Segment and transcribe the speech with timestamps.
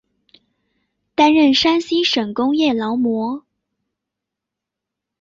[1.13, 3.45] 担任山西省工业劳模。